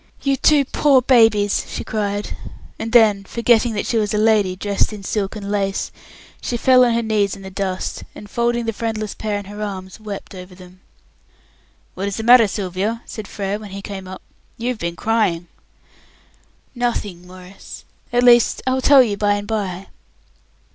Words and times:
"You 0.23 0.35
two 0.35 0.65
poor 0.65 1.03
babies!" 1.03 1.63
she 1.69 1.83
cried. 1.83 2.35
And 2.79 2.91
then, 2.91 3.23
forgetting 3.23 3.73
that 3.75 3.85
she 3.85 3.97
was 3.97 4.15
a 4.15 4.17
lady, 4.17 4.55
dressed 4.55 4.91
in 4.91 5.03
silk 5.03 5.35
and 5.35 5.51
lace, 5.51 5.91
she 6.41 6.57
fell 6.57 6.83
on 6.83 6.95
her 6.95 7.03
knees 7.03 7.35
in 7.35 7.43
the 7.43 7.51
dust, 7.51 8.03
and, 8.15 8.27
folding 8.27 8.65
the 8.65 8.73
friendless 8.73 9.13
pair 9.13 9.37
in 9.37 9.45
her 9.45 9.61
arms, 9.61 9.99
wept 9.99 10.33
over 10.33 10.55
them. 10.55 10.81
"What 11.93 12.07
is 12.07 12.17
the 12.17 12.23
matter, 12.23 12.47
Sylvia?" 12.47 13.03
said 13.05 13.27
Frere, 13.27 13.59
when 13.59 13.69
he 13.69 13.83
came 13.83 14.07
up. 14.07 14.23
"You've 14.57 14.79
been 14.79 14.95
crying." 14.95 15.47
"Nothing, 16.73 17.27
Maurice; 17.27 17.85
at 18.11 18.23
least, 18.23 18.63
I 18.65 18.73
will 18.73 18.81
tell 18.81 19.03
you 19.03 19.17
by 19.17 19.35
and 19.35 19.47
by." 19.47 19.85